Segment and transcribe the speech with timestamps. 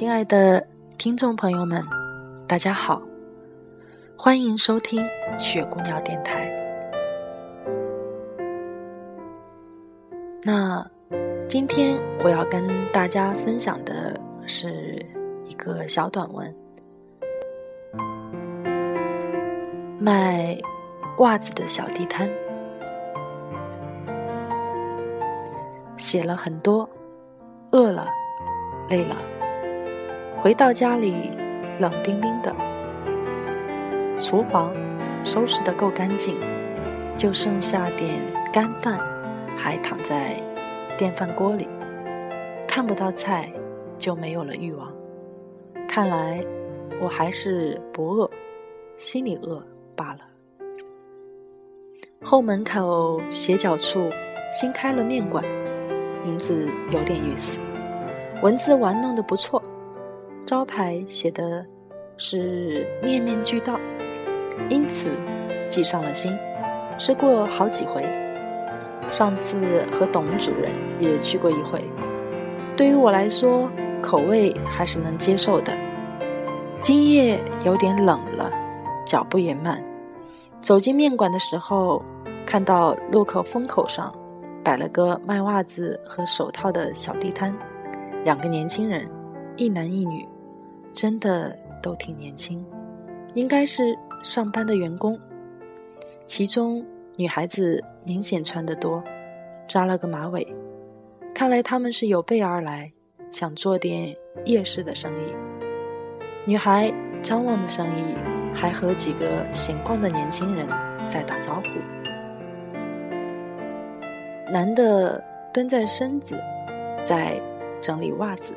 [0.00, 1.84] 亲爱的听众朋友们，
[2.48, 3.02] 大家好，
[4.16, 5.06] 欢迎收听
[5.38, 6.50] 雪姑娘电台。
[10.42, 10.82] 那
[11.50, 15.04] 今天我要跟大家分享的是
[15.44, 16.56] 一个小短文，
[19.98, 20.56] 卖
[21.18, 22.26] 袜子的小地摊，
[25.98, 26.88] 写了很多，
[27.72, 28.08] 饿了，
[28.88, 29.14] 累了。
[30.42, 31.30] 回到家里，
[31.78, 32.54] 冷冰冰的。
[34.18, 34.72] 厨房
[35.22, 36.40] 收拾得够干净，
[37.14, 38.98] 就剩下点干饭，
[39.54, 40.34] 还躺在
[40.96, 41.68] 电饭锅里。
[42.66, 43.52] 看不到菜，
[43.98, 44.90] 就没有了欲望。
[45.86, 46.42] 看来
[47.02, 48.30] 我还是不饿，
[48.96, 49.62] 心里饿
[49.94, 50.20] 罢了。
[52.22, 54.08] 后门口斜角处
[54.50, 55.44] 新开了面馆，
[56.24, 57.58] 名字有点意思，
[58.42, 59.62] 文字玩弄得不错。
[60.50, 61.64] 招牌写的
[62.16, 63.78] 是“面面俱到”，
[64.68, 65.08] 因此
[65.68, 66.36] 记上了心。
[66.98, 68.04] 吃过好几回，
[69.12, 71.80] 上次和董主任也去过一回。
[72.76, 73.70] 对于我来说，
[74.02, 75.72] 口味还是能接受的。
[76.82, 78.50] 今夜有点冷了，
[79.06, 79.80] 脚步也慢。
[80.60, 82.02] 走进面馆的时候，
[82.44, 84.12] 看到路口风口上
[84.64, 87.56] 摆了个卖袜子和手套的小地摊，
[88.24, 89.08] 两个年轻人，
[89.54, 90.26] 一男一女。
[90.92, 92.64] 真的都挺年轻，
[93.34, 95.18] 应该是上班的员工。
[96.26, 96.84] 其中
[97.16, 99.02] 女孩子明显穿得多，
[99.68, 100.46] 扎了个马尾，
[101.34, 102.92] 看来他们是有备而来，
[103.30, 104.14] 想做点
[104.44, 105.32] 夜市的生意。
[106.46, 106.92] 女孩
[107.22, 108.16] 张望的生意，
[108.54, 110.66] 还和几个闲逛的年轻人
[111.08, 111.62] 在打招呼。
[114.52, 116.36] 男的蹲在身子，
[117.04, 117.40] 在
[117.80, 118.52] 整理袜子，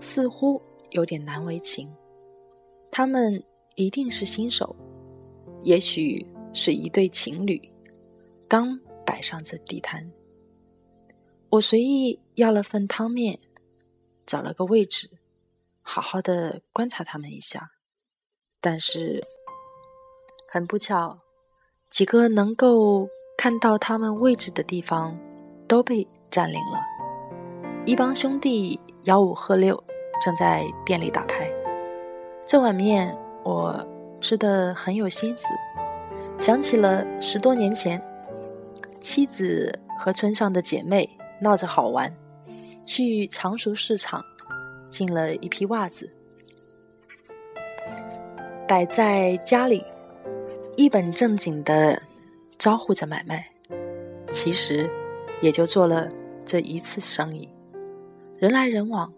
[0.00, 0.60] 似乎。
[0.94, 1.92] 有点难为情，
[2.90, 3.42] 他们
[3.74, 4.74] 一定是新手，
[5.64, 7.60] 也许是一对情侣，
[8.48, 10.08] 刚摆上这地摊。
[11.50, 13.38] 我随意要了份汤面，
[14.24, 15.10] 找了个位置，
[15.82, 17.72] 好好的观察他们一下。
[18.60, 19.22] 但是
[20.48, 21.18] 很不巧，
[21.90, 25.18] 几个能够看到他们位置的地方
[25.66, 26.80] 都被占领了，
[27.84, 29.83] 一帮兄弟吆五喝六。
[30.22, 31.50] 正在店里打牌，
[32.46, 33.86] 这碗面我
[34.20, 35.46] 吃的很有心思，
[36.38, 38.02] 想起了十多年前，
[39.00, 41.08] 妻子和村上的姐妹
[41.40, 42.10] 闹着好玩，
[42.86, 44.24] 去常熟市场
[44.88, 46.10] 进了一批袜子，
[48.66, 49.84] 摆在家里，
[50.76, 52.00] 一本正经的
[52.56, 53.46] 招呼着买卖，
[54.32, 54.88] 其实
[55.42, 56.08] 也就做了
[56.46, 57.46] 这一次生意，
[58.38, 59.12] 人来人往。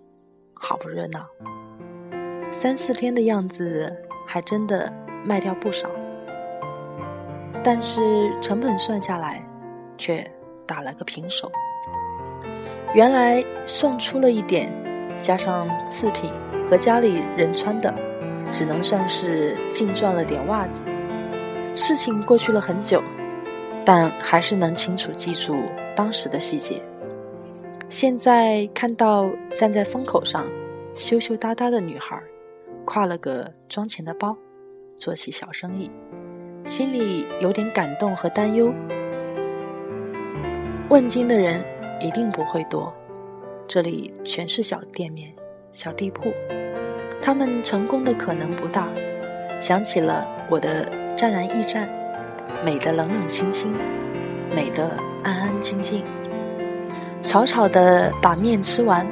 [0.59, 1.29] 好不热闹，
[2.51, 3.95] 三四天的样子，
[4.27, 4.93] 还真的
[5.25, 5.89] 卖掉不少。
[7.63, 9.45] 但是成本算下来，
[9.99, 10.29] 却
[10.67, 11.53] 打了个平手。
[12.95, 14.73] 原来送出了一点，
[15.21, 16.33] 加上次品
[16.71, 17.95] 和家里人穿的，
[18.53, 20.83] 只能算是净赚了点袜子。
[21.75, 23.03] 事情过去了很久，
[23.85, 25.55] 但还是能清楚记住
[25.95, 26.81] 当时的细节。
[27.89, 30.45] 现在看到站在风口上
[30.93, 32.21] 羞羞答答的女孩，
[32.85, 34.37] 挎了个装钱的包，
[34.97, 35.89] 做起小生意，
[36.65, 38.75] 心里有点感动和担忧。
[40.89, 41.63] 问津的人
[42.01, 42.93] 一定不会多，
[43.69, 45.33] 这里全是小店面、
[45.71, 46.33] 小地铺，
[47.23, 48.89] 他们成功的可能不大。
[49.61, 51.89] 想起了我的湛然驿站，
[52.65, 53.73] 美得冷冷清清，
[54.55, 54.91] 美得
[55.23, 56.05] 安安静静。
[57.23, 59.07] 草草的把面吃完，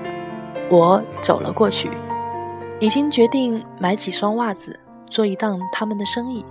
[0.71, 1.91] 我走了过去，
[2.81, 4.79] 已经决定买几双袜子
[5.11, 6.45] 做一档他们的生意。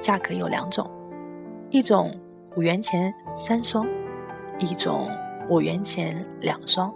[0.00, 0.90] 价格有两种，
[1.70, 2.14] 一种
[2.56, 3.86] 五元钱三双，
[4.58, 5.08] 一种
[5.48, 6.92] 五元钱两双。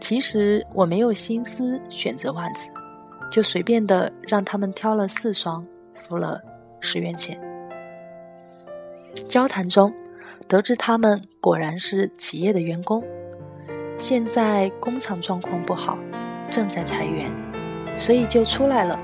[0.00, 2.68] 其实我没有心思选择袜子，
[3.30, 5.64] 就随便的让他们挑了四双，
[6.06, 6.40] 付了
[6.80, 7.40] 十元钱。
[9.28, 9.90] 交谈中，
[10.48, 13.02] 得知他们果然是企业的员工，
[13.98, 15.98] 现在工厂状况不好，
[16.50, 17.30] 正在裁员，
[17.98, 18.96] 所以就出来了，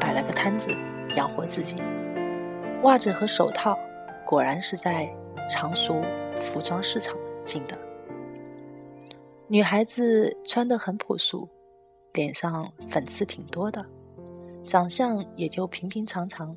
[0.00, 0.68] 摆了个摊子
[1.16, 1.76] 养活自己。
[2.82, 3.78] 袜子和手套
[4.26, 5.08] 果然是在
[5.50, 6.02] 常熟
[6.42, 7.76] 服装市场进的。
[9.46, 11.48] 女孩子穿得很朴素，
[12.12, 13.84] 脸上粉刺挺多的，
[14.64, 16.54] 长相也就平平常常，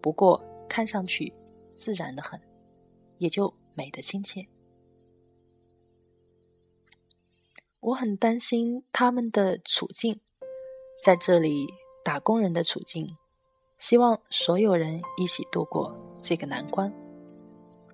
[0.00, 1.32] 不过看上去
[1.74, 2.38] 自然的很，
[3.18, 4.46] 也就美的亲切。
[7.80, 10.20] 我很担心他们的处境，
[11.02, 11.66] 在这里
[12.04, 13.16] 打工人的处境，
[13.78, 16.92] 希望所有人一起度过这个难关。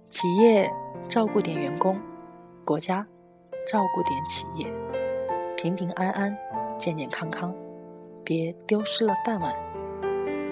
[0.08, 0.70] 企业
[1.08, 2.00] 照顾点员工，
[2.64, 3.06] 国家。
[3.66, 4.66] 照顾点企业，
[5.56, 6.37] 平平安安，
[6.76, 7.55] 健健康康，
[8.25, 9.55] 别丢失了饭碗。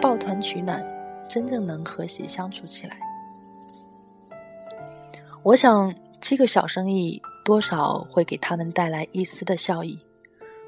[0.01, 0.85] 抱团取暖，
[1.29, 3.01] 真正能和谐相处起来。
[5.49, 9.99] 我想，这个小生意多少会给他们带来一丝的效益。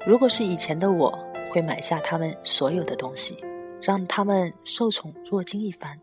[0.07, 1.15] 如果是以前的我，
[1.53, 3.37] 会买下他们所有的东西，
[3.79, 5.95] 让他们受宠若惊一番。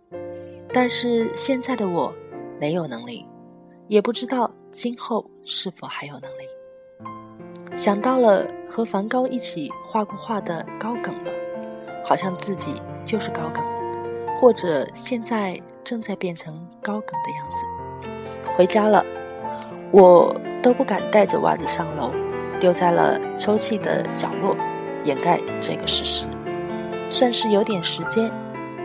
[0.73, 2.15] 但是现在的我，
[2.61, 3.27] 没有能力，
[3.89, 4.49] 也不知道。
[4.71, 7.77] 今后是否还有能力？
[7.77, 11.33] 想到了和梵高一起画过画的高梗了，
[12.05, 13.61] 好像自己就是高梗，
[14.41, 17.65] 或者现在正在变成高梗的样子。
[18.57, 19.05] 回家了，
[19.91, 22.11] 我都不敢带着袜子上楼，
[22.61, 24.57] 丢在了抽屉的角落，
[25.05, 26.25] 掩盖这个事实。
[27.09, 28.31] 算是有点时间，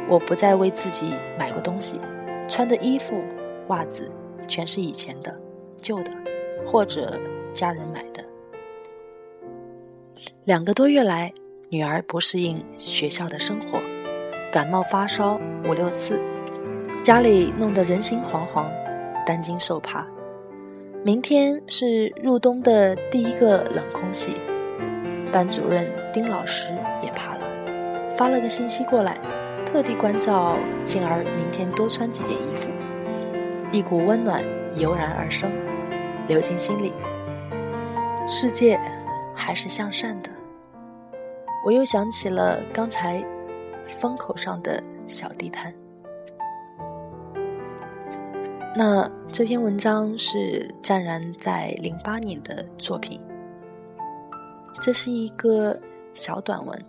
[0.07, 1.99] 我不再为自己买过东西，
[2.47, 3.21] 穿的衣服、
[3.67, 4.11] 袜子
[4.47, 5.35] 全是以前的。
[5.81, 6.11] 旧的，
[6.65, 7.19] 或者
[7.53, 8.23] 家人买的。
[10.45, 11.33] 两个多月来，
[11.67, 13.81] 女儿不适应学校的生活，
[14.49, 16.17] 感冒发烧五六次，
[17.03, 18.63] 家里弄得人心惶惶，
[19.25, 20.05] 担惊受怕。
[21.03, 24.35] 明天是入冬的第一个冷空气，
[25.31, 26.67] 班主任丁老师
[27.01, 27.45] 也怕了，
[28.17, 29.17] 发了个信息过来，
[29.65, 30.55] 特地关照
[30.85, 32.69] 静儿明天多穿几件衣服。
[33.71, 34.43] 一股温暖
[34.75, 35.51] 油然而生。
[36.29, 36.93] 流进心里，
[38.29, 38.79] 世界
[39.35, 40.29] 还是向善的。
[41.65, 43.21] 我又想起了刚才
[43.99, 45.73] 风口上的小地摊。
[48.75, 53.19] 那这篇文章是湛然在零八年的作品，
[54.81, 55.79] 这是一个
[56.13, 56.79] 小短文，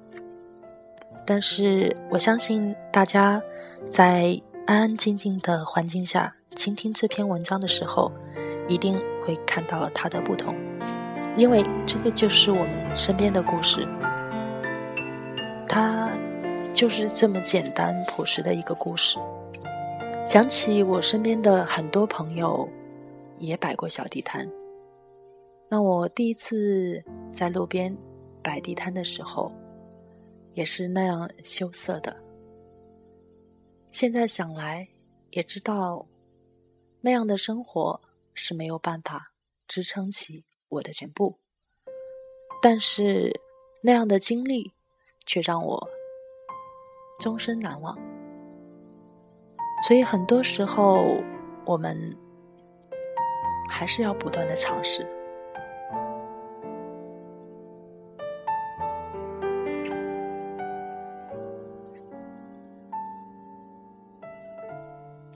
[1.26, 3.42] 但是我相信大家
[3.90, 8.10] 在安安静静的环境下倾听这篇文章的时候，
[8.68, 8.98] 一定。
[9.26, 10.54] 会看到它的不同，
[11.34, 13.88] 因为这个就是我们身边的故事，
[15.66, 16.10] 它
[16.74, 19.18] 就是这么简单朴实的一个故事。
[20.26, 22.68] 想起我身边的很多朋友
[23.38, 24.50] 也摆过小地摊，
[25.68, 27.96] 那我第一次在路边
[28.42, 29.52] 摆地摊的时候，
[30.54, 32.16] 也是那样羞涩的。
[33.90, 34.88] 现在想来，
[35.30, 36.06] 也知道
[37.00, 38.00] 那样的生活。
[38.36, 39.32] 是没有办法
[39.68, 41.38] 支撑起我的全部，
[42.60, 43.40] 但是
[43.80, 44.72] 那样的经历
[45.24, 45.88] 却让我
[47.20, 47.96] 终身难忘。
[49.86, 51.16] 所以很多时候，
[51.64, 52.16] 我们
[53.70, 55.06] 还是要不断的尝试。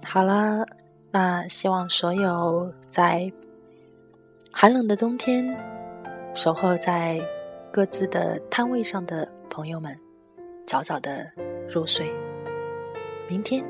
[0.04, 0.66] 好了。
[1.10, 3.32] 那希望所有在
[4.52, 5.56] 寒冷的冬天
[6.34, 7.18] 守候在
[7.72, 9.98] 各自的摊位上的朋友们，
[10.66, 11.24] 早早的
[11.66, 12.12] 入睡。
[13.26, 13.64] 明天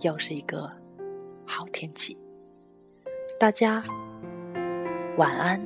[0.00, 0.70] 又是一个
[1.46, 2.16] 好天气，
[3.40, 3.82] 大家
[5.16, 5.60] 晚安，